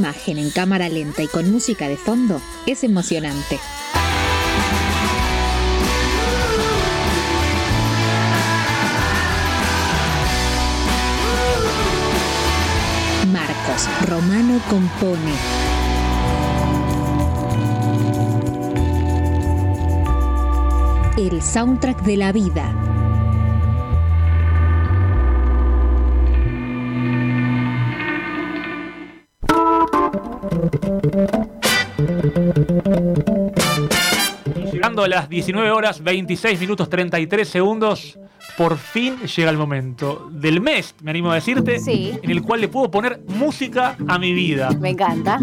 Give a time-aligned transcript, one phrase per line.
[0.00, 3.58] imagen en cámara lenta y con música de fondo es emocionante.
[13.30, 15.34] Marcos Romano compone.
[21.18, 22.89] El soundtrack de la vida.
[34.72, 38.18] Llegando a las 19 horas 26 minutos 33 segundos,
[38.56, 42.12] por fin llega el momento del mes, me animo a decirte, Sí.
[42.22, 44.70] en el cual le puedo poner música a mi vida.
[44.80, 45.40] Me encanta.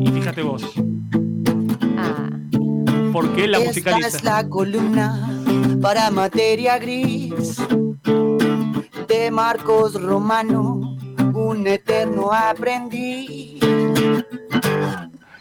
[0.00, 0.62] Y fíjate vos,
[1.96, 2.28] Ah,
[3.12, 4.08] porque la Esta musicaliza.
[4.08, 5.28] es la columna
[5.82, 7.56] para materia gris
[9.08, 10.96] de Marcos Romano,
[11.34, 13.58] un eterno aprendiz.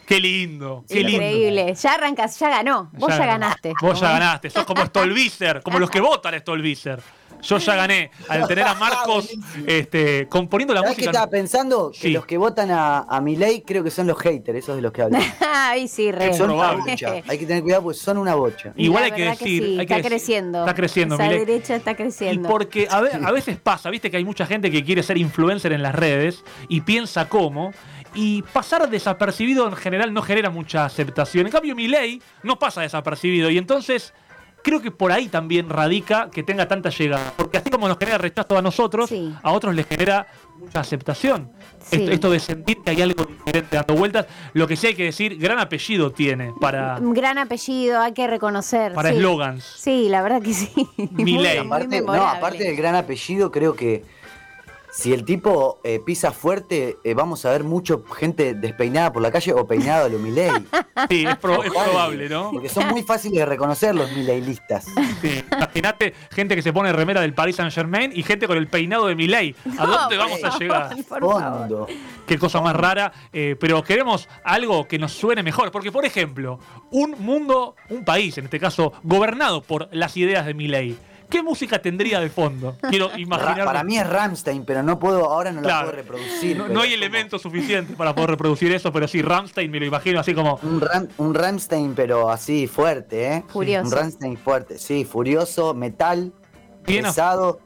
[0.08, 1.11] Qué lindo, qué lindo.
[1.23, 1.75] increíble.
[1.75, 2.89] Ya arrancas, ya ganó.
[2.94, 3.73] Vos ya, ganaste.
[3.81, 4.50] Vos ya ganaste.
[4.50, 7.00] Sos como Stolbizer, como los que votan a Stolbizer.
[7.44, 9.30] Yo ya gané al tener a Marcos
[9.67, 11.11] este, componiendo la ¿Sabés qué música.
[11.11, 11.91] estaba pensando?
[11.91, 12.09] Que Sí.
[12.11, 15.03] los que votan a, a Milei creo que son los haters, esos de los que
[15.03, 15.22] hablan.
[15.53, 16.33] Ay, sí, re.
[16.33, 17.13] son una bocha.
[17.28, 18.73] Hay que tener cuidado porque son una bocha.
[18.75, 19.63] Igual hay que decir.
[19.63, 20.59] sí, hay que está decir- creciendo.
[20.61, 22.50] Está creciendo, Esa derecha está Y creciendo.
[22.50, 25.73] porque a, ve- a veces pasa, viste que hay mucha gente que quiere ser influencer
[25.73, 27.72] en las redes y piensa cómo.
[28.18, 31.46] Y pasar desapercibido en general no genera mucha aceptación.
[31.46, 33.50] En cambio, mi ley no pasa desapercibido.
[33.50, 34.14] Y entonces
[34.64, 37.32] creo que por ahí también radica que tenga tanta llegada.
[37.38, 39.34] Porque así como nos genera rechazo a nosotros, Sí.
[39.44, 41.52] a otros les genera mucha aceptación.
[41.80, 41.98] Sí.
[41.98, 44.26] Esto, esto de sentir que hay algo diferente dando vueltas.
[44.54, 48.26] Lo que sí hay que decir, gran apellido tiene para Un gran apellido, hay que
[48.28, 48.94] reconocer.
[48.94, 49.64] para eslogans.
[49.64, 50.72] Sí, la verdad que sí.
[50.98, 54.04] Muy Aparte, no, aparte del gran apellido, creo que
[54.98, 59.31] si el tipo eh, pisa fuerte, eh, vamos a ver mucha gente despeinada por la
[59.31, 60.52] calle o peinado a lo Milei.
[61.09, 61.85] Sí, es, pro- es Ojalá.
[61.91, 62.50] probable, ¿no?
[62.52, 64.85] Porque son muy fáciles de reconocer los Mileilistas.
[65.22, 68.66] Sí, Imagínate gente que se pone remera del Paris Saint Germain y gente con el
[68.68, 69.56] peinado de Milei.
[69.78, 70.96] ¿A No, dónde vamos a llegar?
[71.08, 71.88] por favor.
[72.25, 73.14] Qué cosa más rara.
[73.31, 75.72] eh, pero queremos algo que nos suene mejor.
[75.72, 76.59] Porque, por ejemplo,
[76.90, 80.97] un mundo, un país, en este caso, gobernado por las ideas de Milei.
[81.30, 82.78] ¿Qué música tendría de fondo?
[82.90, 83.66] Quiero imaginar.
[83.66, 85.88] para mí es Ramstein, pero no puedo, ahora no la Claro.
[85.88, 86.58] puedo reproducir.
[86.58, 90.20] no, hay como elementos suficientes para poder reproducir eso, pero sí, Ramstein me lo imagino
[90.22, 90.58] así como.
[90.64, 93.44] Un, Ram- un Ramstein, pero así fuerte, ¿eh?
[93.50, 93.88] Furioso.
[93.88, 96.32] Un Ramstein fuerte, sí, furioso, metal,
[96.86, 97.59] Bien pesado.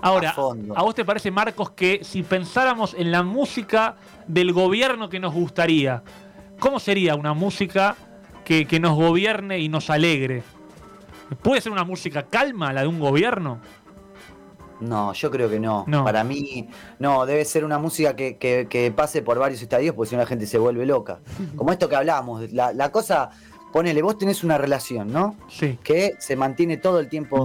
[0.00, 0.78] Ahora, a fondo.
[0.78, 3.96] ¿a vos te parece, Marcos, que si pensáramos en la música
[4.28, 6.04] del gobierno que nos gustaría,
[6.60, 7.96] ¿cómo sería una música
[8.44, 10.44] que, que nos gobierne y nos alegre?
[11.42, 13.58] ¿Puede ser una música calma la de un gobierno?
[14.80, 15.84] No, yo creo que no.
[15.88, 16.04] No.
[16.04, 16.68] Para mí,
[17.00, 20.22] no, debe ser una música que, que- que pase por varios estadios, porque si no
[20.22, 21.18] la gente se vuelve loca.
[21.56, 23.30] Como esto que hablábamos, la, la cosa,
[23.72, 25.34] ponele, vos tenés una relación, ¿no?
[25.48, 25.78] Sí.
[25.82, 27.42] Que se mantiene todo el tiempo.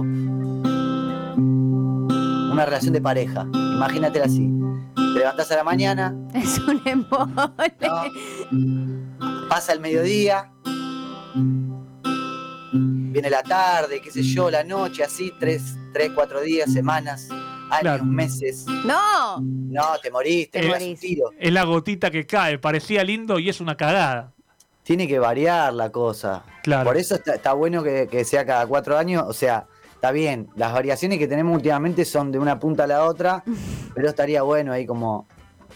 [2.52, 3.46] Una relación de pareja.
[3.52, 4.48] Imagínatela así.
[4.94, 7.32] Te levantás a la mañana, Es un embole.
[7.80, 9.48] ¿no?
[9.48, 10.50] pasa el mediodía,
[13.14, 17.80] viene la tarde, qué sé yo, la noche, así, tres, tres cuatro días, semanas, años,
[17.80, 18.04] Claro.
[18.04, 18.66] meses.
[18.84, 19.40] No.
[19.40, 20.98] No, te morís, te, un morís.
[20.98, 21.30] tiro.
[21.38, 24.32] Es la gotita que cae, parecía lindo y es una cagada.
[24.82, 26.42] Tiene que variar la cosa.
[26.64, 26.84] Claro.
[26.84, 29.24] Por eso está, está bueno que, que sea cada cuatro años.
[29.28, 30.48] O sea, está bien.
[30.56, 33.44] Las variaciones que tenemos últimamente son de una punta a la otra,
[33.94, 35.26] pero estaría bueno ahí como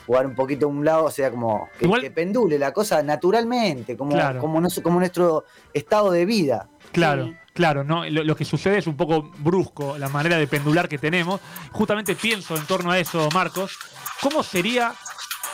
[0.06, 3.03] jugar un poquito a un lado, o sea, como que, Igual- que pendule la cosa
[3.03, 4.41] naturalmente, como, Claro.
[4.41, 6.66] como, nos- como nuestro estado de vida.
[6.98, 7.36] Claro, Sí.
[7.54, 8.04] claro, ¿no?
[8.09, 11.41] Lo, lo que sucede es un poco brusco la manera de pendular que tenemos.
[11.72, 13.78] Justamente pienso en torno a eso, Marcos.
[14.20, 14.92] ¿Cómo sería?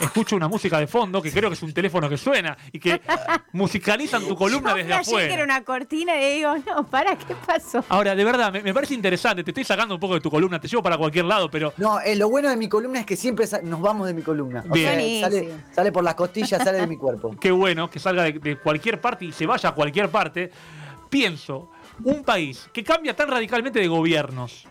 [0.00, 3.00] Escucho una música de fondo, que creo que es un teléfono que suena y que
[3.52, 5.44] musicalizan tu columna Yo desde flashé que era afuera.
[5.44, 7.84] una cortina y digo, no, para, ¿qué pasó?
[7.88, 9.44] Ahora, de verdad, me, me parece interesante.
[9.44, 12.00] Te estoy sacando un poco de tu columna, te llevo para cualquier lado, pero No,
[12.00, 14.64] eh, lo bueno de mi columna es que siempre nos vamos de mi columna.
[14.68, 15.20] O Bien.
[15.20, 17.36] sea, sale, sale por las costillas, sale de mi cuerpo.
[17.40, 20.50] qué bueno que salga de, de cualquier parte y se vaya a cualquier parte.
[21.14, 21.70] Pienso,
[22.02, 24.66] un país que cambia tan radicalmente de gobiernos,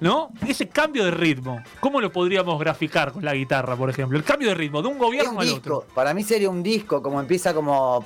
[0.00, 0.30] ¿no?
[0.48, 4.16] Ese cambio de ritmo, ¿cómo lo podríamos graficar con la guitarra, por ejemplo?
[4.16, 5.58] El cambio de ritmo de un gobierno un al disco.
[5.58, 5.86] otro.
[5.94, 8.02] Para mí sería un disco, como empieza como.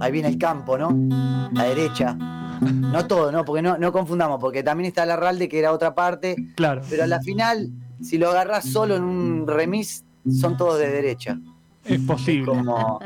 [0.00, 0.90] Ahí viene el campo, ¿no?
[1.52, 2.14] La derecha.
[2.14, 3.44] No todo, ¿no?
[3.44, 6.34] Porque no, no confundamos, porque también está la Ralde, que era otra parte.
[6.56, 6.82] Claro.
[6.90, 7.70] Pero a la final,
[8.02, 11.38] si lo agarrás solo en un remis, son todos de derecha.
[11.84, 12.46] Es posible.
[12.46, 12.98] Como.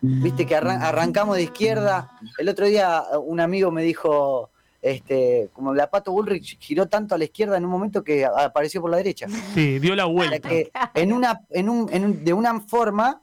[0.00, 2.10] Viste que arran- arrancamos de izquierda.
[2.38, 4.50] El otro día un amigo me dijo.
[4.82, 8.80] este, como la Pato Bullrich giró tanto a la izquierda en un momento que apareció
[8.80, 9.26] por la derecha.
[9.54, 10.38] Sí, dio la vuelta.
[10.38, 13.20] que en una, en un, en un- de una forma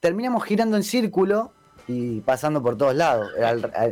[0.00, 1.52] terminamos girando en círculo
[1.86, 3.28] y pasando por todos lados,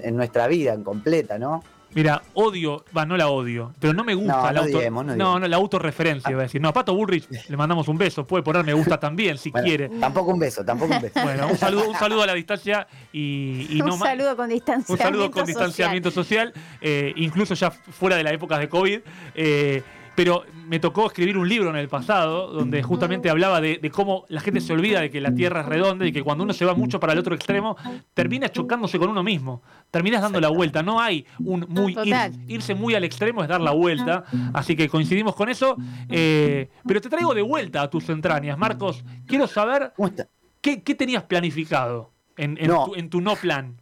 [0.03, 1.63] en nuestra vida en completa, ¿no?
[1.95, 4.91] Mira, odio, va, no la odio, pero no me gusta No, la no auto.
[4.91, 6.61] no no, la autorreferencia, iba a decir.
[6.61, 9.67] No, a Pato Bullrich le mandamos un beso, puede poner me gusta también si Bueno,
[9.67, 9.89] quiere.
[9.89, 11.21] Tampoco un beso, tampoco un beso.
[11.23, 14.09] Bueno, un saludo, un saludo a la distancia y, y un no más.
[14.09, 18.59] saludo con distanciamiento Un saludo con distanciamiento social, eh, incluso ya fuera de la época
[18.59, 19.01] de COVID.
[19.35, 19.83] eh,
[20.15, 24.25] pero me tocó escribir un libro en el pasado donde justamente hablaba de, de cómo
[24.29, 26.65] la gente se olvida de que la Tierra es redonda y que cuando uno se
[26.65, 27.77] va mucho para el otro extremo,
[28.15, 29.63] termina chocándose con uno mismo.
[29.91, 30.83] Terminas dando la vuelta.
[30.83, 34.25] No hay un muy ir- irse muy al extremo es dar la vuelta.
[34.53, 35.77] Así que coincidimos con eso.
[36.09, 39.05] eh, pero te traigo de vuelta a tus entrañas, Marcos.
[39.27, 40.29] Quiero saber ¿Cómo está?
[40.61, 42.85] qué, qué tenías planificado en, en No.
[42.87, 43.77] tu, en tu no plan.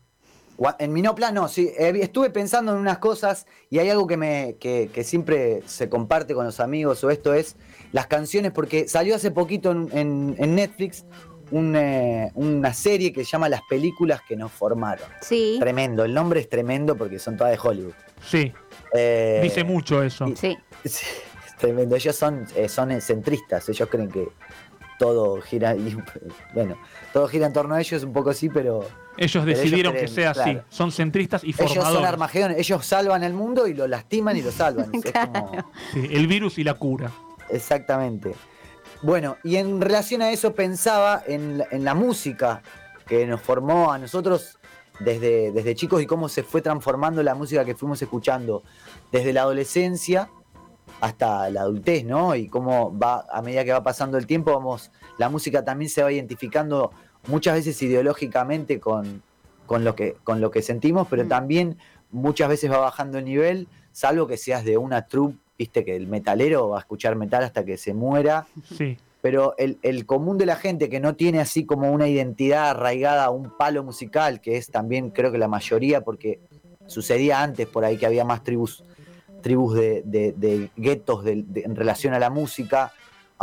[0.79, 1.71] En mi no plan, no, sí.
[1.79, 5.89] eh, estuve pensando en unas cosas y hay algo que, me, que, que siempre se
[5.89, 7.57] comparte con los amigos o esto es
[7.93, 11.05] las canciones, porque salió hace poquito en, en- en Netflix
[11.51, 15.07] un, eh, una serie que se llama Las películas que nos formaron.
[15.21, 17.93] Sí, Tremendo, el nombre es tremendo porque son todas de Hollywood.
[18.25, 18.53] Sí,
[18.95, 20.27] Eh, dice mucho eso.
[20.29, 20.57] y- sí.
[20.85, 21.07] Sí,
[21.47, 21.95] es tremendo.
[21.97, 24.29] Ellos son, eh, son centristas, ellos creen que
[24.99, 25.97] todo gira, y,
[26.55, 26.77] bueno,
[27.13, 28.85] todo gira en torno a ellos, un poco sí, pero
[29.19, 30.59] Ellos Pero decidieron ellos que sea así.
[30.71, 32.09] Son centristas y ellos son formadores.
[32.09, 34.91] Armagedón, ellos salvan el mundo y lo lastiman y lo salvan.
[34.95, 35.53] Es- es como-
[35.93, 37.11] Sí, el virus y la cura.
[37.51, 38.35] exactamente.
[39.03, 42.63] Bueno, y en relación a eso pensaba en, la- en la música
[43.07, 44.59] que nos formó a nosotros
[45.01, 48.63] desde, desde chicos y cómo se fue transformando la música que fuimos escuchando
[49.11, 50.31] desde la adolescencia
[51.01, 52.35] hasta la adultez, ¿no?
[52.37, 56.03] Y cómo va, a medida que va pasando el tiempo, vamos, la música también se
[56.03, 56.93] va identificando
[57.27, 59.23] muchas veces ideológicamente con,
[59.67, 61.29] con, lo, que, con lo que sentimos, pero Mm.
[61.29, 61.77] también
[62.11, 66.07] muchas veces va bajando el nivel, salvo que seas de una troupe, viste que el
[66.09, 68.47] metalero va a escuchar metal hasta que se muera,
[68.77, 72.71] Sí, pero el, el común de la gente que no tiene así como una identidad
[72.71, 76.41] arraigada a un palo musical, que es también creo que la mayoría, porque
[76.87, 78.83] sucedía antes por ahí que había más tribus,
[79.43, 82.93] tribus de, de- de guetos de- de- en relación a la música,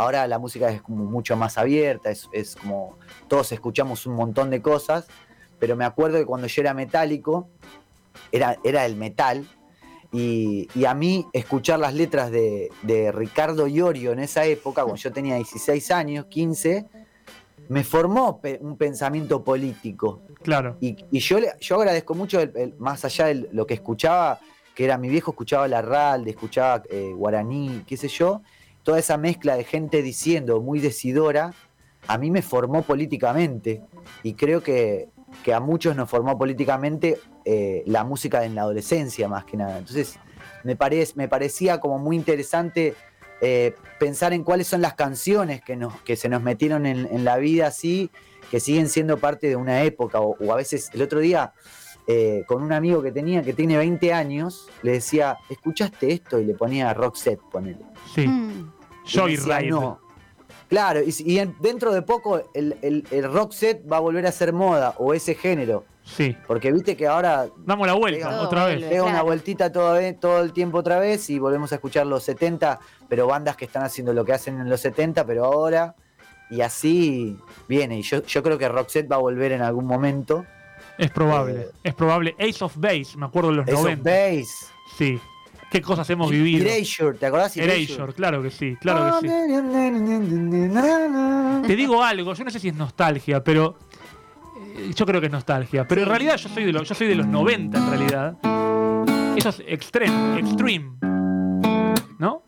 [0.00, 2.96] ahora la música es como mucho más abierta, es, es como
[3.28, 5.06] todos escuchamos un montón de cosas,
[5.58, 7.48] pero me acuerdo que cuando yo era metálico,
[8.32, 9.46] era, era el metal,
[10.12, 15.00] y, y a mí escuchar las letras de, de Ricardo Iorio en esa época, cuando
[15.00, 16.86] yo tenía 16 años, 15,
[17.68, 20.22] me formó pe- un pensamiento político.
[20.42, 20.76] claro.
[20.80, 24.40] Y, y yo, le- yo agradezco mucho, el- el- más allá de lo que escuchaba,
[24.74, 28.40] que era mi viejo, escuchaba la RALD, escuchaba eh, guaraní, qué sé yo,
[28.82, 31.52] toda esa mezcla de gente diciendo muy decidora,
[32.06, 33.82] a mí me formó políticamente.
[34.22, 35.08] Y creo que,
[35.44, 39.78] que a muchos nos formó políticamente eh, la música en la adolescencia, más que nada.
[39.78, 40.18] Entonces,
[40.64, 42.94] me, parec- me parecía como muy interesante
[43.40, 47.24] eh, pensar en cuáles son las canciones que, nos, que se nos metieron en, en
[47.24, 48.10] la vida así,
[48.50, 50.20] que siguen siendo parte de una época.
[50.20, 51.52] O, o a veces, el otro día,
[52.12, 56.38] eh, con un amigo que tenía, que tiene 20 años, le decía, ¿escuchaste esto?
[56.40, 57.84] Y le ponía Roxette, ponele.
[58.14, 58.26] Sí.
[58.26, 58.50] Mm.
[59.12, 59.70] Y me decía, Joyride.
[59.70, 60.00] "No".
[60.68, 64.00] Claro, y, si- y en- dentro de poco el, el, el rock set va a
[64.00, 65.84] volver a ser moda, o ese género.
[66.04, 66.36] Sí.
[66.46, 68.80] Porque viste que ahora Damos la vuelta Pega- otra vez.
[68.80, 72.22] Todo pega una vueltita todo, todo el tiempo otra vez y volvemos a escuchar los
[72.24, 75.94] 70, pero bandas que están haciendo lo que hacen en los 70, pero ahora.
[76.50, 77.36] Y así
[77.68, 77.98] viene.
[77.98, 80.44] Y yo, yo creo que Roxette va a volver en algún momento.
[81.00, 81.52] Es probable.
[81.60, 82.36] Eh, Es probable.
[82.38, 84.10] Ace of Base, me acuerdo de los Ace of 90.
[84.10, 84.46] Base.
[84.96, 85.18] Sí.
[85.70, 86.66] Qué cosas hemos vivido.
[86.68, 87.56] Erasure, ¿te acordás?
[87.56, 89.34] Erasure, claro que sí, claro que sí.
[91.66, 93.76] Te digo algo, yo no sé si es nostalgia, pero
[94.76, 95.86] eh, yo creo que es nostalgia.
[95.86, 98.34] Pero en realidad yo soy de los, yo soy de los 90 en realidad.
[99.36, 100.90] Eso es extreme, extreme.
[102.18, 102.42] ¿No?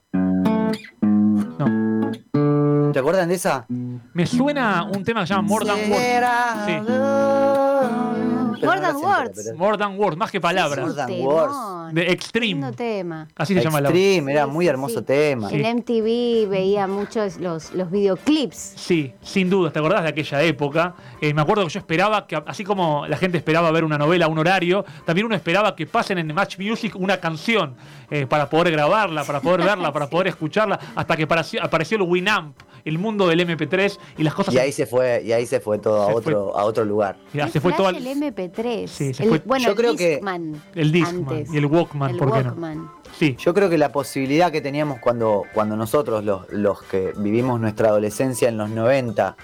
[1.59, 2.93] No.
[2.93, 3.67] ¿Te acuerdan de esa?
[3.69, 6.67] Me suena un tema que se llama More Than Words.
[6.67, 8.32] Sí.
[8.67, 9.43] More Than Words.
[9.45, 10.81] pero- More Than Words, más que palabras.
[10.81, 11.35] More Than Temón.
[11.35, 11.95] Words.
[11.95, 12.47] De Extreme.
[12.47, 13.29] Lindo tema.
[13.37, 15.05] Así se llama la Extreme, era Sí, muy hermoso sí.
[15.05, 15.49] tema.
[15.49, 15.57] Sí.
[15.63, 18.57] En MTV veía muchos los, los videoclips.
[18.77, 20.95] Sí, sin duda, ¿te acordás de aquella época?
[21.21, 24.27] Eh, me acuerdo que yo esperaba que, así como la gente esperaba ver una novela
[24.27, 27.77] a un horario, también uno esperaba que pasen en Match Music una canción
[28.11, 32.03] eh, para poder grabarla, para poder verla, para poder escucharla, hasta que apareció, apareció el
[32.03, 34.55] Winamp, el mundo del MP3 y las cosas.
[34.55, 37.17] Y ahí se fue, y ahí se fue todo a otro, a otro lugar.
[37.33, 38.52] Qué se fue todo al- el MP3.
[38.55, 41.53] Sí, se El- fue- Bueno, Yo el creo que- Discman el Discman antes.
[41.53, 42.49] y el Walkman, El ¿por qué no?
[42.51, 42.91] Walkman.
[43.19, 47.61] Sí, Yo creo que la posibilidad que teníamos cuando, cuando nosotros, los, los que vivimos
[47.61, 49.37] nuestra adolescencia en los 90,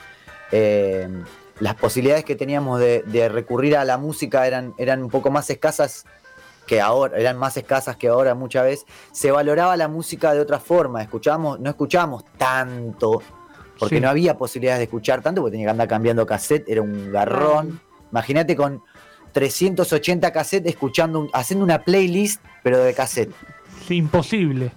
[0.52, 1.08] eh,
[1.60, 5.48] las posibilidades que teníamos de, de recurrir a la música eran, eran un poco más
[5.50, 6.04] escasas
[6.66, 10.58] que ahora eran más escasas que ahora muchas veces, se valoraba la música de otra
[10.58, 11.00] forma.
[11.02, 13.22] Escuchábamos, no escuchábamos tanto,
[13.78, 14.00] porque Sí.
[14.02, 17.80] no había posibilidades de escuchar tanto, porque tenía que andar cambiando cassette, era un garrón.
[18.12, 18.82] Imagínate con
[19.32, 23.30] 380 cassettes escuchando, un- haciendo una playlist, pero de cassette.
[23.86, 24.70] Sí, imposible.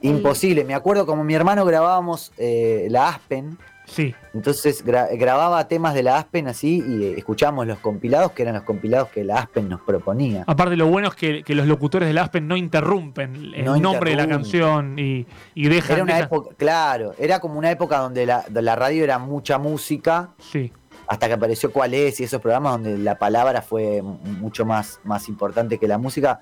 [0.00, 0.64] Imposible.
[0.64, 4.14] Me acuerdo como mi hermano grabábamos eh, la Aspen, Sí.
[4.34, 8.54] entonces gra- grababa temas de la Aspen así y eh, escuchábamos los compilados, que eran
[8.54, 10.44] los compilados que la Aspen nos proponía.
[10.46, 14.10] Aparte, lo bueno es que, que los locutores del Aspen no interrumpen el No nombre
[14.10, 15.94] de la canción y, y dejan.
[15.96, 19.18] Era una dejan- época, claro, era como una época donde la, donde la radio era
[19.18, 20.70] mucha música, Sí.
[21.08, 25.28] Hasta que apareció Cuál es y esos programas donde la palabra fue mucho más, más
[25.28, 26.40] importante que la música.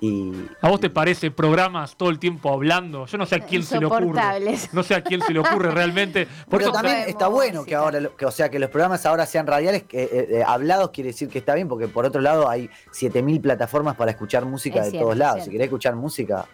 [0.00, 3.06] Y ¿A vos te parece programas todo el tiempo hablando?
[3.06, 4.20] Yo no sé a quién se le ocurre.
[4.72, 6.26] No sé a quién se le ocurre realmente.
[6.48, 9.26] Por Pero eso también está bueno que ahora, que, o sea, que los programas ahora
[9.26, 12.48] sean radiales, que, eh, eh, hablados quiere decir que está bien, porque por otro lado
[12.48, 15.44] hay 7000 plataformas para escuchar música Es de cierto, todos lados.
[15.44, 16.46] Si querés escuchar música,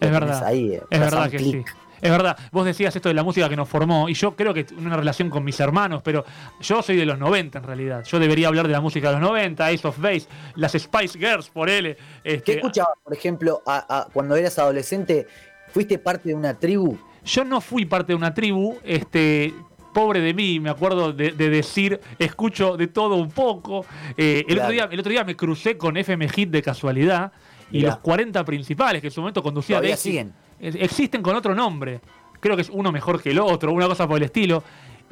[0.00, 0.44] Es verdad.
[0.44, 1.68] ahí, eh, Es verdad que clic.
[1.68, 1.74] sí.
[2.02, 4.66] Es verdad, vos decías esto de la música que nos formó, y yo creo que
[4.76, 6.24] una relación con mis hermanos, pero
[6.60, 8.04] yo soy de los 90 en realidad.
[8.04, 11.48] Yo debería hablar de la música de los 90, Ace of Base, las Spice Girls,
[11.48, 11.68] por.
[11.68, 15.26] ¿Qué Este, escuchabas, por ejemplo, a- a- cuando eras adolescente?
[15.68, 16.98] ¿Fuiste parte de una tribu?
[17.24, 19.54] Yo no fui parte de una tribu, este.
[19.94, 23.84] Pobre de mí, me acuerdo de, de decir, escucho de todo un poco.
[24.16, 24.62] Eh, el, Claro.
[24.62, 27.30] otro día, el otro día me crucé con FM Hit de casualidad
[27.70, 27.90] y Mirá.
[27.90, 30.32] los 40 principales que en su momento conducía Todavía Daisy, siguen.
[30.62, 32.00] Existen con otro nombre.
[32.40, 34.62] Creo que es uno mejor que el otro, una cosa por el estilo.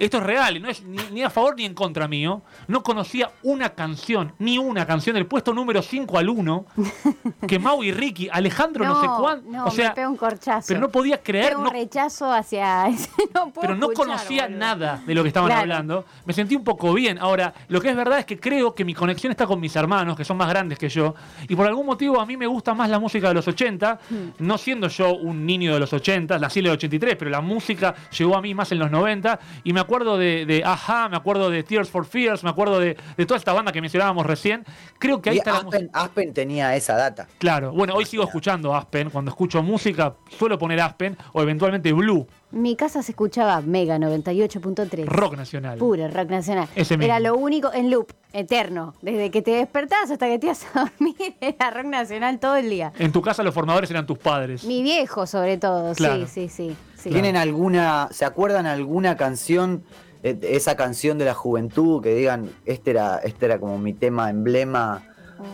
[0.00, 2.42] Esto es real, no es ni, ni a favor ni en contra mío.
[2.68, 6.64] No conocía una canción, ni una canción del puesto número 5 al 1
[7.46, 9.50] que Mau y Ricky, Alejandro no, sé cuánto.
[9.50, 10.64] No, o sea, me un corchazo.
[10.68, 13.10] pero no podía creer, un no, rechazo hacia ese.
[13.34, 14.58] No puedo pero no escuchar, conocía boludo.
[14.58, 15.60] nada de lo que estaban Claro.
[15.62, 16.04] hablando.
[16.24, 17.18] Me sentí un poco bien.
[17.18, 20.16] Ahora, lo que es verdad es que creo que mi conexión está con mis hermanos,
[20.16, 21.14] que son más grandes que yo,
[21.46, 24.30] y por algún motivo a mí me gusta más la música de los 80, Hmm.
[24.38, 27.94] no siendo yo un niño de los 80, nací en el 83, pero la música
[28.16, 31.50] llegó a mí más en los 90, y me acuerdo de, de Aja, me acuerdo
[31.50, 34.64] de Tears for Fears, me acuerdo de, de toda esta banda que mencionábamos recién.
[34.98, 35.84] Creo que ahí Y está la música.
[35.92, 37.26] Aspen, tenía esa data.
[37.38, 39.10] Claro, bueno, hoy sigo escuchando Aspen.
[39.10, 45.06] Cuando escucho música, suelo poner Aspen o eventualmente Blue, Mi casa se escuchaba Mega 98.3.
[45.06, 45.78] rock nacional.
[45.78, 46.68] Puro rock nacional.
[46.74, 48.94] Ese Era lo único en loop, eterno.
[49.02, 52.70] Desde que te despertabas hasta que te ibas a dormir, era rock nacional todo el
[52.70, 52.92] día.
[52.98, 54.64] En tu casa los formadores eran tus padres.
[54.64, 55.94] Mi viejo, sobre todo.
[55.94, 56.26] Claro.
[56.26, 56.76] Sí, sí, sí.
[57.02, 57.10] Sí.
[57.10, 59.82] ¿Tienen alguna, se acuerdan alguna canción,
[60.22, 64.30] eh, esa canción de la juventud, que digan, este era, este era como mi tema
[64.30, 65.02] emblema,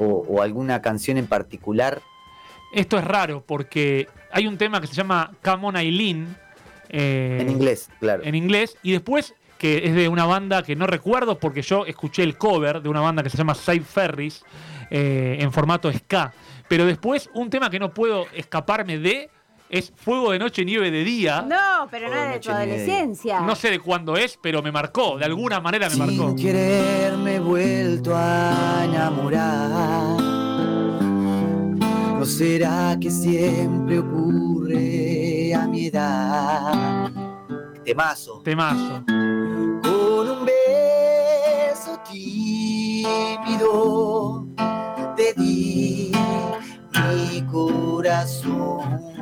[0.00, 2.00] o, o alguna canción en particular?
[2.72, 6.36] Esto es raro porque hay un tema que se llama Come On Eileen.
[6.88, 8.22] eh, En inglés, claro.
[8.24, 8.76] En inglés.
[8.82, 12.82] Y después que es de una banda que no recuerdo porque yo escuché el cover
[12.82, 14.44] de una banda que se llama Side Ferris
[14.90, 16.32] eh, en formato ska.
[16.68, 19.30] Pero después un tema que no puedo escaparme de
[19.68, 21.42] es Fuego de Noche, Nieve de Día.
[21.42, 23.40] No, pero no era de tu adolescencia.
[23.40, 25.18] No sé de cuándo es, pero me marcó.
[25.18, 26.28] De alguna manera me marcó.
[26.28, 30.16] Sin querer me he vuelto a enamorar.
[32.18, 37.10] ¿No será que siempre ocurre a mi edad?
[37.84, 38.40] Temazo.
[38.42, 39.04] Temazo.
[39.06, 43.56] Con un beso tímido
[45.16, 46.12] te di
[46.92, 49.15] mi corazón.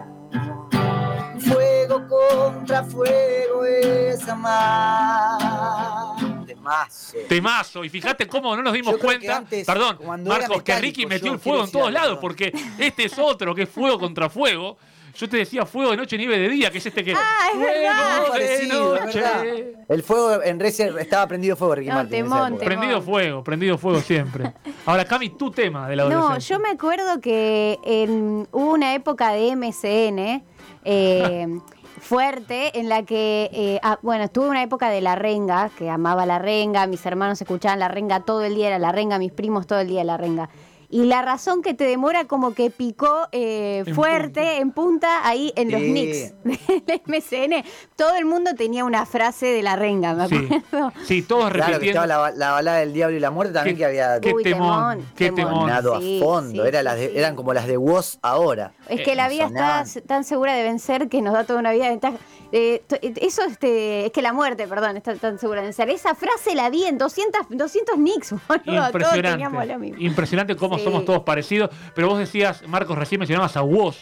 [2.31, 6.17] Contra fuego es amar.
[6.47, 7.17] Temazo.
[7.29, 7.85] Temazo.
[7.85, 9.39] Y fíjate cómo no nos dimos cuenta.
[9.39, 13.55] antes, Perdón, Marcos, que Ricky metió el fuego en todos lados, porque este es otro,
[13.55, 14.77] que es fuego contra fuego.
[15.17, 17.15] Yo te decía fuego de noche, nieve de día, que es este que.
[17.15, 18.17] Ah, es verdad.
[18.17, 19.21] Fuego de Parecido, noche.
[19.21, 19.45] verdad.
[19.89, 22.15] El fuego en Recer estaba prendido fuego Ricky No, Martin.
[22.19, 22.65] en esa temón, época.
[22.65, 22.79] temón.
[22.81, 24.53] Prendido fuego, prendido fuego siempre.
[24.87, 29.31] Ahora, Cami, tu tema de la No, yo me acuerdo que en- hubo una época
[29.31, 30.43] de MCN
[30.85, 31.61] eh,
[32.05, 36.27] fuerte en la que, eh, ah, bueno, estuve una época de la renga, que amaba
[36.27, 39.67] la renga, mis hermanos escuchaban la renga todo el día, era la renga, mis primos
[39.67, 40.51] todo el día la renga.
[40.95, 44.57] Y la razón que te demora como que picó eh, fuerte, punta.
[44.59, 45.93] en punta, ahí en los Sí.
[45.93, 46.35] nicks
[46.87, 47.65] del MCN,
[47.97, 50.37] todo el mundo tenía una frase de la renga, me Sí.
[50.37, 50.93] acuerdo.
[51.05, 53.85] Sí, todos Claro, que estaba la, la balada del diablo y la muerte también que
[53.85, 55.69] había qué Uy, temón, qué temón.
[56.01, 56.63] Sí, a fondo.
[56.63, 57.19] sí, Era sí, las de- sí.
[57.19, 58.73] Eran como las de Woz ahora.
[58.89, 61.85] Es que la vida está tan segura de vencer que nos da toda una vida
[61.87, 62.19] de ventaja.
[62.57, 65.91] Eh, to- eso este, es que la muerte, perdón, está tan segura de vencer.
[65.91, 68.91] Esa frase la di en 200, 200 nicks, boludo.
[68.93, 69.79] Todos teníamos lo Impresionante.
[69.79, 70.01] mismo.
[70.01, 70.85] Impresionante cómo Sí.
[70.85, 71.71] somos todos parecidos.
[71.97, 73.97] Pero vos decías, Marcos, recién mencionabas a Woz.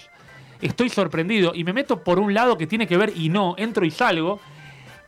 [0.60, 3.86] Estoy sorprendido y me meto por un lado que tiene que ver y no, entro
[3.86, 4.38] y salgo.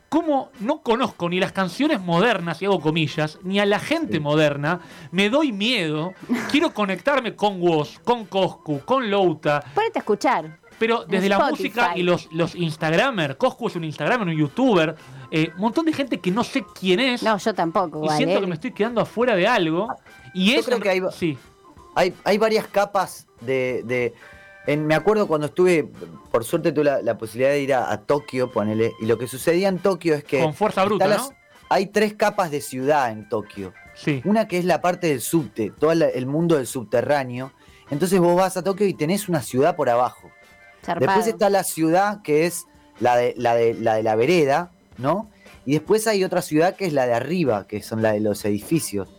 [0.09, 4.79] cómo no conozco ni las canciones modernas, y hago comillas, ni a la gente moderna,
[5.11, 6.13] me doy miedo,
[6.51, 10.57] quiero conectarme con Woz, con Coscu, con Louta, Ponete a escuchar.
[10.79, 14.95] Pero desde la música y los, los Instagramers, Coscu es un Instagramer, un YouTuber,
[15.31, 18.37] eh, un montón de gente que no sé quién es, No, yo tampoco, y siento
[18.37, 18.41] ¿eh?
[18.41, 19.87] que me estoy quedando afuera de algo,
[20.33, 20.65] y Yo eso...
[20.67, 21.37] creo que hay- Sí,
[21.95, 23.81] Hay, hay varias capas de.
[23.85, 24.13] de-
[24.67, 25.89] en- me acuerdo cuando estuve,
[26.31, 29.27] por suerte tuve la, la posibilidad de ir a, a Tokio, ponele, y lo que
[29.27, 30.39] sucedía en Tokio es que.
[30.41, 31.35] con fuerza bruta, las- ¿no?
[31.69, 33.73] Hay tres capas de ciudad en Tokio.
[33.95, 34.21] Sí.
[34.25, 37.53] Una que es la parte del subte, todo el mundo del subterráneo.
[37.89, 40.29] Entonces vos vas a Tokio y tenés una ciudad por abajo.
[40.85, 41.11] Zarpado.
[41.11, 42.65] Después está la ciudad que es
[42.99, 45.27] la de, la de la de la vereda, ¿no?
[45.65, 48.45] Y después hay otra ciudad que es la de arriba, que son la de los
[48.45, 49.09] edificios.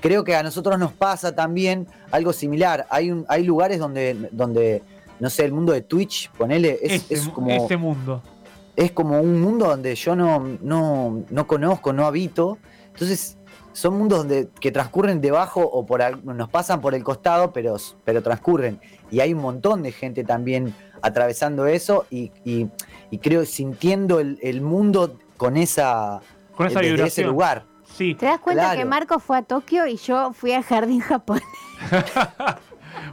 [0.00, 2.86] Creo que a nosotros nos pasa también algo similar.
[2.90, 4.82] Hay, un, hay lugares donde, donde,
[5.20, 8.22] no sé, el mundo de Twitch, ponele, es, Ese, es como, ese mundo.
[8.74, 12.58] es como un mundo donde yo no, no, no conozco, no habito.
[12.92, 13.36] Entonces,
[13.72, 18.22] son mundos donde, que transcurren debajo o por nos pasan por el costado, pero, pero
[18.22, 18.80] transcurren.
[19.10, 22.68] Y hay un montón de gente también atravesando eso y, y-
[23.10, 26.20] y creo sintiendo el, el mundo con esa,
[26.56, 27.64] Con esa desde ese lugar.
[27.84, 28.14] Sí.
[28.14, 28.78] ¿Te das cuenta Claro.
[28.78, 31.42] que Marco fue a Tokio y yo fui al jardín japonés?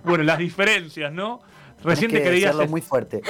[0.03, 1.41] Bueno, las diferencias, ¿no?
[1.83, 2.55] Recién te creías.
[2.69, 3.21] muy fuerte.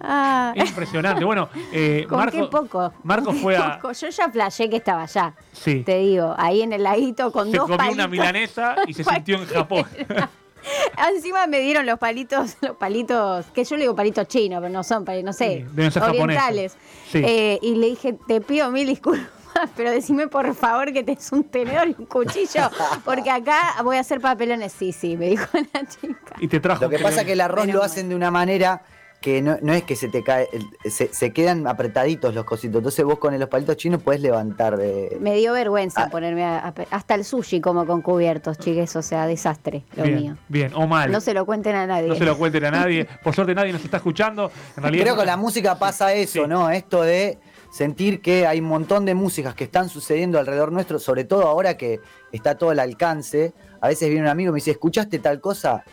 [0.00, 1.24] Ah, Es impresionante.
[1.24, 2.92] Bueno, eh, con Marco, qué poco.
[3.02, 3.92] Marco fue a- poco.
[3.92, 5.34] Yo ya flashé que estaba allá.
[5.52, 5.82] Sí.
[5.84, 7.94] Te digo, ahí en el laguito con Se dos comió palitos.
[7.96, 9.84] una milanesa y se sintió en Japón.
[11.14, 14.82] Encima me dieron los palitos, los palitos, que yo le digo palitos chinos, pero no
[14.82, 16.76] son palitos, no sé, Sí, deben ser orientales.
[17.10, 17.22] Sí.
[17.24, 19.28] Eh, y le dije, te pido mil disculpas,
[19.76, 22.70] pero decime por favor que tenés un tenedor y un cuchillo,
[23.04, 24.72] porque acá voy a hacer papelones.
[24.72, 26.34] Sí, sí, me dijo la chica.
[26.38, 26.84] Y te trajo.
[26.84, 28.82] Lo que pasa es que el arroz lo hacen de una manera
[29.20, 30.46] que no, no es que se te cae,
[30.84, 32.76] se, se quedan apretaditos los cositos.
[32.78, 34.78] Entonces vos con los palitos chinos puedes levantar.
[34.80, 36.10] eh, Me dio vergüenza Ah.
[36.10, 40.16] ponerme a, a- hasta el sushi como con cubiertos, chiques, o sea, desastre lo bien,
[40.16, 40.36] mío.
[40.48, 41.10] bien, o mal.
[41.10, 42.08] No se lo cuenten a nadie.
[42.08, 43.08] No se lo cuenten a nadie.
[43.24, 44.52] Por suerte nadie nos está escuchando.
[44.76, 46.48] En realidad Creo que con la música pasa eso, Sí.
[46.48, 46.70] ¿no?
[46.70, 47.38] Esto de
[47.76, 51.76] sentir que hay un montón de músicas que están sucediendo alrededor nuestro, sobre todo ahora
[51.76, 52.00] que
[52.32, 53.52] está todo al alcance.
[53.82, 55.84] A veces viene un amigo y me dice, ¿escuchaste tal cosa?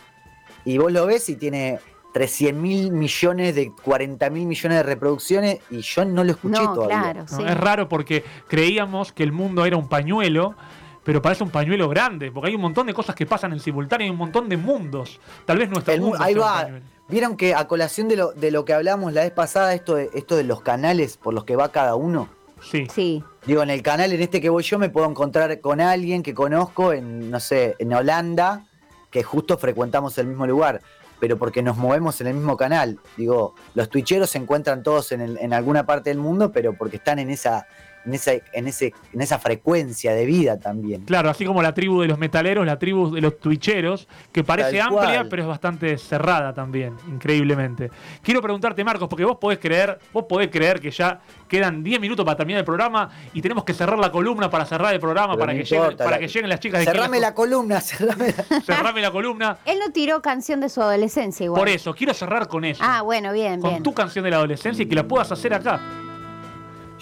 [0.64, 1.80] Y vos lo ves y tiene
[2.14, 6.74] 300 mil millones de 40 mil millones de reproducciones y yo no lo escuché No,
[6.74, 7.02] todavía.
[7.02, 7.38] claro, ¿no?
[7.38, 7.44] sí.
[7.46, 10.56] Es raro porque creíamos que el mundo era un pañuelo,
[11.04, 14.06] pero parece un pañuelo grande, porque hay un montón de cosas que pasan en simultáneo,
[14.06, 15.20] hay un montón de mundos.
[15.46, 16.62] Tal vez nuestro El mu- mundo ahí sea un va.
[16.62, 16.86] pañuelo.
[17.10, 20.10] ¿Vieron que a colación de lo, de lo que hablamos la vez pasada, esto de,
[20.14, 22.30] esto de los canales por los que va cada uno?
[22.62, 22.88] Sí.
[22.94, 26.24] Sí, Digo, en el canal en este que voy yo me puedo encontrar con alguien
[26.24, 28.66] que conozco en, no sé, en Holanda,
[29.12, 30.80] que justo frecuentamos el mismo lugar,
[31.20, 33.00] pero porque nos movemos en el mismo canal.
[33.18, 36.96] Digo, los twitcheros se encuentran todos en, el- en alguna parte del mundo, pero porque
[36.98, 37.68] están en esa,
[38.06, 41.02] en esa, en ese, en esa frecuencia de vida también.
[41.06, 44.78] Claro, así como la tribu de los metaleros, la tribu de los twitcheros, que parece
[44.78, 45.28] Tal amplia, cual.
[45.30, 47.90] pero es bastante cerrada también, increíblemente.
[48.22, 52.26] Quiero preguntarte, Marcos, porque vos podés creer, vos podés creer que ya quedan 10 minutos
[52.26, 55.40] para terminar el programa y tenemos que cerrar la columna para cerrar el programa, Pero
[55.40, 58.34] para, no que, lleguen, para la- que lleguen las chicas de Cerrame la columna, cerrame
[58.38, 58.62] la...
[58.66, 59.58] Cerrame la columna.
[59.66, 61.60] él no tiró canción de su adolescencia igual.
[61.60, 62.84] Por eso, quiero cerrar con eso.
[62.86, 63.84] Ah, bueno, bien, con bien.
[63.84, 65.80] tu canción de la adolescencia y que la puedas hacer acá.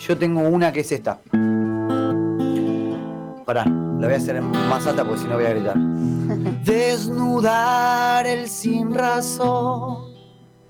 [0.08, 1.20] Yo tengo una que es esta.
[3.46, 5.78] Pará, la voy a hacer más alta porque si no voy a gritar.
[6.66, 10.06] Desnudar el sin razón.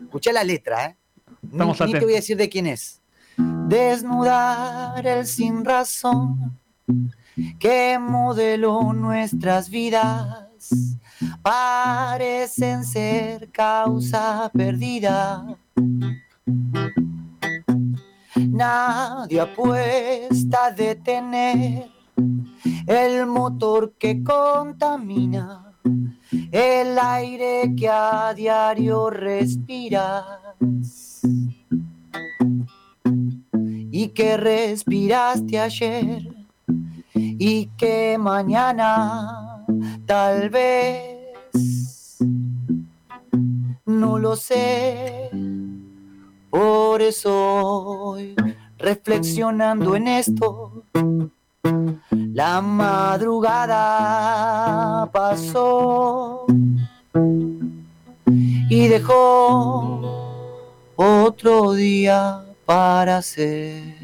[0.02, 0.98] Escuchá la letra, ¿eh?
[1.44, 3.02] Ni- Estamos ni, te voy a decir de quién es.
[3.38, 6.58] Desnudar el sin razón
[7.60, 10.50] que modeló nuestras vidas
[11.42, 15.46] parecen ser causa perdida.
[18.50, 21.90] Nadie apuesta a detener
[22.88, 25.74] el motor que contamina
[26.52, 30.24] el aire que a diario respiras
[33.92, 36.36] y que respiraste ayer
[37.14, 39.66] y que mañana
[40.06, 42.18] tal vez
[43.86, 45.30] no lo sé.
[46.52, 48.36] Por eso hoy,
[48.78, 50.84] reflexionando en esto,
[52.12, 53.90] la madrugada
[55.14, 56.46] pasó
[58.70, 60.02] y dejó
[60.98, 63.96] otro día para ser.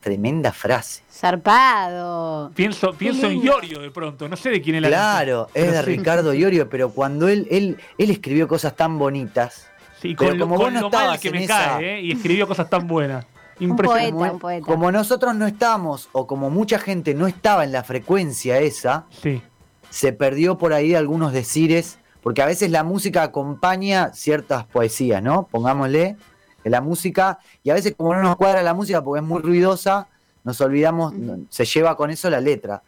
[0.00, 1.02] Tremenda frase.
[1.10, 2.52] Zarpado.
[2.54, 3.42] Pienso, pienso en.
[3.42, 5.84] Iorio de pronto, no sé de quién es la Claro, es de sí.
[5.84, 9.68] Ricardo Iorio, pero cuando él, él, él escribió cosas tan bonitas,
[10.00, 12.00] Sí, Pero con lo, como con vos no lo que me esa- cae, ¿eh?
[12.02, 13.26] Y escribió cosas tan buenas.
[13.60, 14.12] Un Impresionante.
[14.12, 14.66] poeta, un poeta.
[14.66, 19.42] Como nosotros no estamos, o como mucha gente no estaba en la frecuencia esa, Sí.
[19.90, 25.48] se perdió por ahí algunos decires, porque a veces la música acompaña ciertas poesías, ¿no?
[25.50, 26.16] Pongámosle
[26.62, 29.42] que la música, y a veces como no nos cuadra la música porque es muy
[29.42, 30.06] ruidosa,
[30.44, 31.12] nos olvidamos,
[31.48, 32.82] se lleva con eso la letra.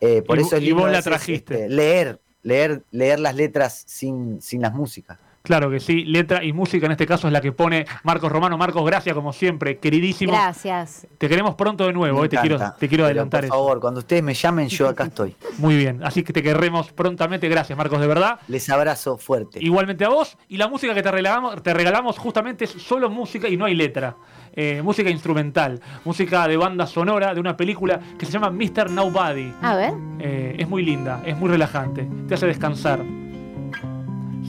[0.00, 1.54] Eh, por Y eso es y vos la trajiste.
[1.64, 5.18] este, leer, leer, leer las letras sin, sin las músicas.
[5.46, 8.56] Claro que sí, letra y música en este caso es la que pone Marcos Romano.
[8.56, 10.32] Marcos, gracias como siempre, queridísimo.
[10.32, 11.06] Gracias.
[11.18, 12.76] Te queremos pronto de nuevo, eh, te, quiero, encanta.
[12.78, 13.54] te quiero Pero, adelantar Por eso.
[13.54, 15.36] favor, cuando ustedes me llamen, yo acá estoy.
[15.58, 17.46] Muy bien, así que te querremos prontamente.
[17.50, 18.40] Gracias, Marcos, de verdad.
[18.48, 19.62] Les abrazo fuerte.
[19.62, 20.38] Igualmente a vos.
[20.48, 23.74] Y la música que te regalamos, te regalamos justamente es solo música y no hay
[23.74, 24.16] letra.
[24.54, 28.90] Eh, música instrumental, música de banda sonora de una película que se llama Mr.
[28.90, 29.52] Nobody.
[29.60, 29.92] A ver.
[30.20, 33.00] Eh, es muy linda, es muy relajante, te hace descansar.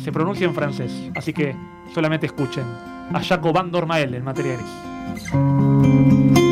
[0.05, 1.55] Se pronuncia en francés, así que
[1.91, 2.63] solamente escuchen.
[3.11, 6.44] A Jaco Van Dormael en materia gris.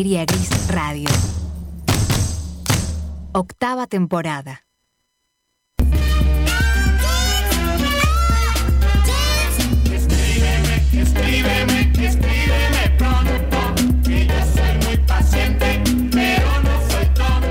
[0.00, 1.10] Materia Gris Radio.
[3.32, 4.64] Octava temporada.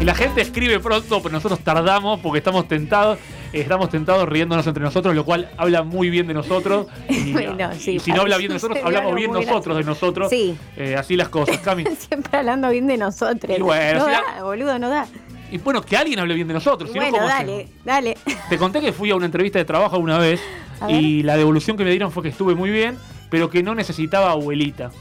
[0.01, 3.19] La gente escribe pronto, pero nosotros tardamos porque estamos tentados,
[3.53, 6.87] estamos tentados riéndonos entre nosotros, lo cual habla muy bien de nosotros.
[7.09, 10.29] Y, Bueno, sí, y si no habla bien de nosotros, hablamos bien nosotros de nosotros.
[10.29, 10.55] Sí.
[10.77, 11.83] Eh, así las cosas, Cami.
[11.99, 13.57] Siempre hablando bien de nosotros.
[13.57, 15.07] Y bueno, no si da, la- boludo, no da.
[15.51, 16.91] Y bueno, que alguien hable bien de nosotros.
[16.93, 17.85] bueno, ¿cómo dale, hacemos?
[17.85, 18.17] dale.
[18.49, 20.39] Te conté que fui a una entrevista de trabajo una vez
[20.87, 22.97] y la devolución que me dieron fue que estuve muy bien,
[23.31, 24.91] pero que no necesitaba abuelita.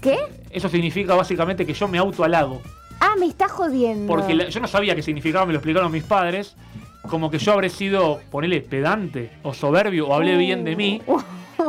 [0.00, 0.16] ¿Qué?
[0.50, 2.62] Eso significa básicamente que yo me autohalago.
[3.00, 4.06] Ah, me está jodiendo.
[4.06, 6.56] Porque la- yo no sabía qué significaba, me lo explicaron mis padres.
[7.02, 11.02] Como que yo habré sido, ponele, pedante o soberbio o hablé bien de mí.
[11.06, 11.20] Uh.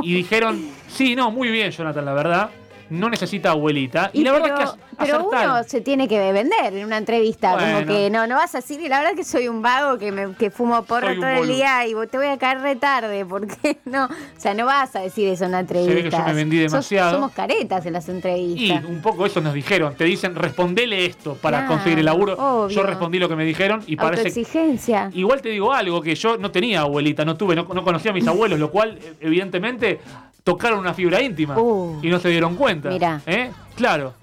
[0.03, 2.49] Y dijeron, sí, no, muy bien, Jonathan, la verdad.
[2.89, 4.09] No necesita abuelita.
[4.13, 6.97] Y, Y la verdad pero, es que pero uno se tiene que vender en una
[6.97, 9.97] entrevista, como que no, no vas a decir, y la verdad que soy un vago
[9.97, 13.25] que me que fumo porro todo el día y te voy a caer re tarde,
[13.25, 15.93] porque no, o sea, no vas a decir eso en una entrevista.
[15.95, 17.13] ve que yo me vendí demasiado.
[17.13, 18.85] somos caretas en las Y entrevistas.
[18.85, 19.95] un poco eso nos dijeron.
[19.95, 22.33] Te dicen, respondele esto para conseguir el laburo.
[22.33, 22.75] obvio.
[22.75, 25.09] Yo respondí lo que me dijeron y parece Autoexigencia.
[25.13, 28.13] Igual te digo algo, que yo no tenía abuelita, no tuve, no, no conocía a
[28.13, 29.99] mis abuelos, lo cual, evidentemente,
[30.43, 31.99] tocaron una fibra íntima Uh.
[32.01, 32.89] y no se dieron cuenta.
[32.89, 33.21] Mirá.
[33.25, 33.51] ¿Eh?
[33.75, 34.13] Claro.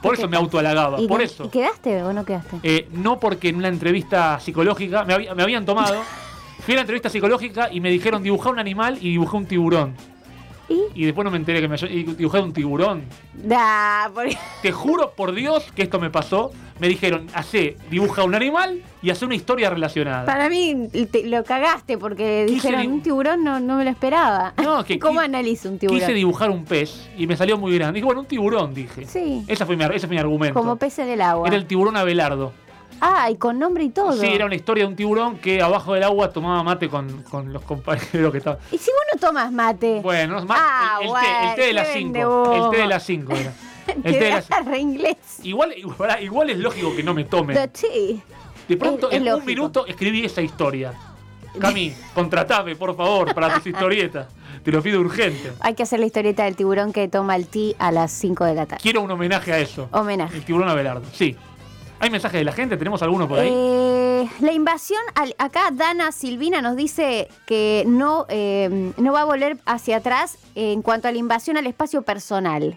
[0.00, 1.44] Por eso me autohalagaba, ¿Y, por eso.
[1.44, 2.58] ¿Y quedaste o no quedaste?
[2.62, 6.02] Eh, no porque en una entrevista psicológica me, había- me habían tomado.
[6.60, 9.94] Fui a la entrevista psicológica y me dijeron dibujar un animal y dibujé un tiburón.
[10.94, 11.02] ¿Y?
[11.02, 13.04] Y después no me enteré que me y dibujé un tiburón.
[14.62, 16.50] Te juro por Dios que esto me pasó.
[16.80, 20.24] Me dijeron, hace, dibuja un animal y hace una historia relacionada.
[20.24, 24.52] para mí te- lo cagaste porque dijeron di- un tiburón no, no me lo esperaba.
[24.60, 26.00] No, que ¿Cómo analizo un tiburón?
[26.00, 27.94] Quise dibujar un pez y me salió muy grande.
[27.98, 29.04] Dije, bueno, un tiburón, dije.
[29.06, 30.58] Sí, Ese fue mi, ese fue mi argumento.
[30.58, 31.46] como pez en el agua.
[31.46, 32.52] Era el tiburón Abelardo.
[33.04, 34.12] Ah, y con nombre y todo.
[34.12, 37.52] Sí, era una historia de un tiburón que abajo del agua tomaba mate con, con
[37.52, 38.60] los compañeros que estaban.
[38.70, 39.98] ¿Y si vos no tomas mate?
[40.00, 42.30] Bueno, no, ma- Ah, el, el bueno, té, el té de las vende 5.
[42.44, 42.64] humo.
[42.66, 43.52] El té de las 5 era.
[43.88, 45.16] El té de las re inglés.
[45.42, 47.56] Igual, igual, igual es lógico que no me tomen.
[47.72, 48.18] Tea.
[48.68, 49.38] De pronto, es en lógico.
[49.40, 50.92] un minuto escribí esa historia.
[51.58, 54.28] Cami, contratame, por favor, para tus historietas.
[54.62, 55.52] Te lo pido urgente.
[55.60, 58.54] Hay que hacer la historieta del tiburón que toma el té a las 5 de
[58.54, 58.80] la tarde.
[58.80, 59.88] Quiero un homenaje a eso.
[59.90, 60.36] Homenaje.
[60.36, 61.36] El tiburón Abelardo, sí.
[62.02, 62.76] ¿Hay mensajes de la gente?
[62.76, 63.48] ¿Tenemos alguno por ahí?
[63.48, 69.24] Eh, la invasión, al- acá Dana Silvina nos dice que no, eh, no va a
[69.24, 72.76] volver hacia atrás en cuanto a la invasión al espacio personal.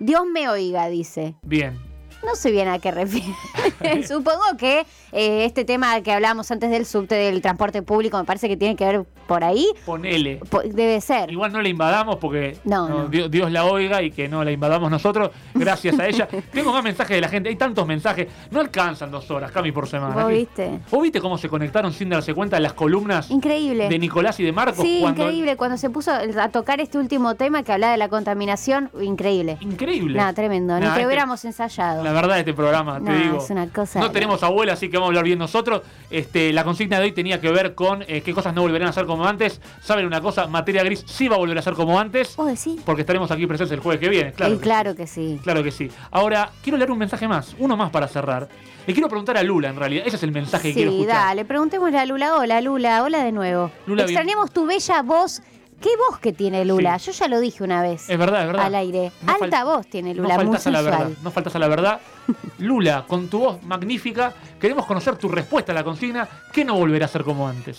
[0.00, 1.36] Dios me oiga, dice.
[1.42, 1.78] Bien.
[2.26, 3.28] No sé bien a qué refiere.
[4.08, 4.80] Supongo que
[5.12, 8.76] eh, este tema que hablábamos antes del subte del transporte público me parece que tiene
[8.76, 9.66] que ver por ahí.
[9.86, 10.36] Ponele.
[10.50, 11.30] Po- Debe ser.
[11.30, 13.08] Igual no la invadamos porque No, no.
[13.08, 16.28] Dios, Dios la oiga y que no la invadamos nosotros, gracias a ella.
[16.52, 19.88] Tengo más mensajes de la gente, hay tantos mensajes, no alcanzan dos horas, Cami, por
[19.88, 20.14] semana.
[20.14, 20.78] ¿Vos ¿Qué- viste?
[20.90, 23.88] ¿Vos viste cómo se conectaron sin darse cuenta las columnas Increíble.
[23.88, 24.84] de Nicolás y de Marcos?
[24.84, 25.56] Sí, cuando- increíble.
[25.56, 29.56] Cuando se puso a tocar este último tema que hablaba de la contaminación, increíble.
[29.60, 30.18] Increíble.
[30.18, 30.74] Nada, tremendo.
[30.74, 32.02] Ni Nah, que este- hubiéramos ensayado.
[32.04, 33.38] La verdad de este programa, te No, digo.
[33.44, 35.82] es una cosa No tenemos abuela, así que vamos a hablar bien nosotros.
[36.10, 38.92] Este, la consigna de hoy tenía que ver con eh, qué cosas no volverán a
[38.92, 39.60] ser como antes.
[39.82, 40.46] ¿Saben una cosa?
[40.46, 42.80] Materia gris sí va a volver a ser como antes, ¿Vos decís?
[42.86, 44.32] porque estaremos aquí presentes el jueves que viene.
[44.32, 44.54] Claro.
[44.54, 45.40] Eh, que claro que sí.
[45.42, 45.90] Claro que sí.
[46.10, 48.48] Ahora, quiero leer un mensaje más, uno más para cerrar.
[48.86, 50.04] Le quiero preguntar a Lula, en realidad.
[50.06, 51.22] Ese es el mensaje que quiero Sí, escuchar.
[51.28, 52.36] dale, preguntémosle a Lula.
[52.36, 53.70] Hola, Lula, hola de nuevo.
[53.86, 54.16] Lula, bien.
[54.18, 55.40] Extrañamos tu bella voz.
[55.80, 56.96] ¿Qué voz que tiene Lula?
[56.96, 58.08] Yo ya lo dije una vez.
[58.08, 58.66] Es verdad, es verdad.
[58.66, 59.12] Al aire.
[59.22, 61.10] No Alta voz tiene No Lula, muy faltas a la verdad.
[61.22, 62.00] No faltas a la verdad.
[62.58, 66.26] Lula, con tu voz magnífica, queremos conocer tu respuesta a la consigna.
[66.52, 67.78] ¿Qué no volverá a ser como antes?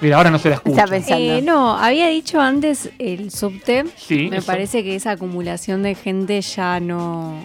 [0.00, 0.84] Mira, ahora no se la escucha.
[0.84, 1.34] Está pensando.
[1.34, 3.84] Eh, no, había dicho antes el subte.
[3.96, 4.46] Sí, Me eso.
[4.46, 7.44] parece que esa acumulación de gente ya no,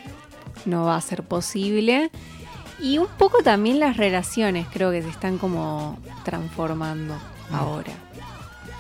[0.66, 2.12] no va a ser posible.
[2.80, 7.16] Y un poco también las relaciones creo que se están como transformando
[7.52, 7.92] ahora.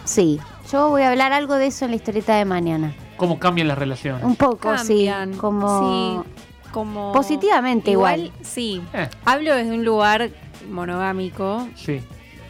[0.04, 0.40] Sí,
[0.72, 2.94] yo voy a hablar algo de eso en la historieta de mañana.
[3.18, 4.24] ¿Cómo cambian las relaciones?
[4.24, 5.40] Un poco, Cambian, sí.
[5.40, 6.24] Como.
[6.24, 6.30] sí,
[6.72, 8.32] como Positivamente igual.
[8.42, 10.30] Sí, Eh, hablo desde un lugar
[10.70, 12.02] monogámico sí,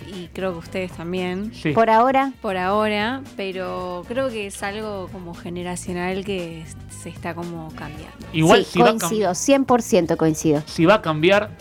[0.07, 1.53] y creo que ustedes también.
[1.53, 1.71] sí.
[1.71, 7.69] Por ahora, por ahora, pero creo que es algo como generacional que se está como
[7.75, 8.15] cambiando.
[8.33, 10.63] Igual sí, si, va a cam- coincido, 100% coincido.
[10.65, 11.51] si va a cambiar,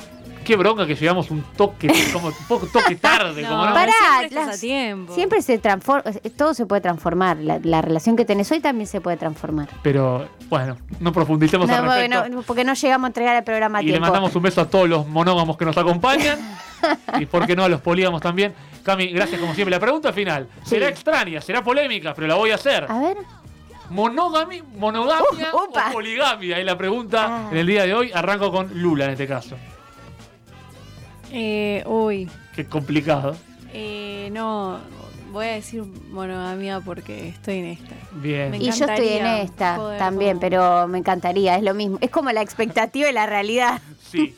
[0.45, 3.75] qué bronca que llegamos un toque, como un poco toque tarde, como no.
[3.75, 5.15] Pará, siempre estás las- a tiempo.
[5.15, 7.39] Siempre se transforma, todo se puede transformar.
[7.39, 9.69] La, la relación que tenés hoy también se puede transformar.
[9.83, 13.79] Pero bueno, no profundicemos No, al porque, no, porque no llegamos a entregar el programa
[13.79, 16.39] a y le mandamos un beso a todos los monógamos que nos acompañan.
[17.19, 18.55] y por qué no a los polígamos también.
[18.83, 19.71] Cami, gracias como siempre.
[19.75, 22.85] La pregunta final será extraña, será polémica, pero la voy a hacer.
[22.89, 23.17] A ver,
[23.91, 26.59] ¿Monogami, ¿Monogamia Uh, o poligamia?
[26.59, 27.49] Es la pregunta Ah.
[27.53, 28.11] en el día de hoy.
[28.13, 29.57] Arranco con Lula en este caso.
[31.37, 33.37] Eh, uy, Qué complicado.
[33.73, 34.79] eh, no,
[35.33, 37.95] voy a decir monogamia porque estoy en esta.
[38.13, 38.53] Bien.
[38.53, 41.99] Me y yo estoy en esta también, como- pero me encantaría, es lo mismo.
[42.01, 43.81] Es como la expectativa y la realidad.
[44.19, 44.35] Sí.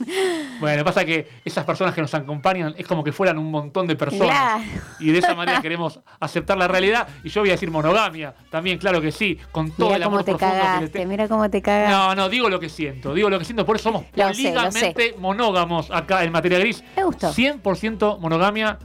[0.60, 3.94] Bueno, pasa que esas personas que nos acompañan es como que fueran un montón de
[3.94, 4.62] personas.
[4.62, 4.64] Claro.
[5.00, 7.06] Y de esa manera queremos aceptar la realidad.
[7.22, 8.34] Y yo voy a decir monogamia.
[8.50, 9.38] También, claro que sí.
[9.52, 11.08] Con todo Mira el cómo amor te profundo que le cagaste, tengo.
[11.10, 11.94] mira cómo te cagaste.
[11.94, 13.12] No, no, digo lo que siento.
[13.14, 13.66] Digo lo que siento.
[13.66, 16.82] Por eso somos Lo sé, lo polígamente monógamos acá en materia gris.
[16.96, 17.32] Me gustó.
[17.32, 18.78] 100% monogamia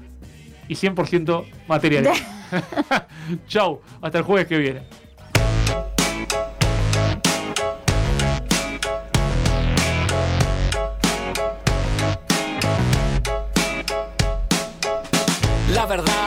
[0.68, 2.24] y 100% materia gris.
[3.48, 3.82] Chau.
[4.02, 4.82] Hasta el jueves que viene.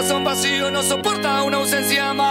[0.00, 2.30] Corazón vacío no soporta una ausencia más.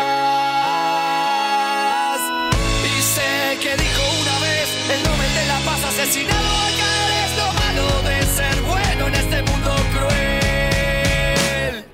[2.84, 6.91] Y sé que dijo una vez el Nobel de la Paz asesinado acá
[7.25, 11.86] es lo malo de ser bueno en este mundo cruel.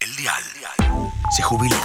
[0.00, 0.42] El dial
[1.36, 1.76] se jubiló.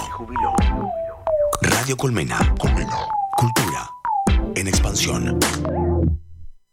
[1.60, 2.38] Radio Colmena.
[2.58, 3.06] Colmena.
[3.36, 3.86] Cultura
[4.54, 5.38] en expansión.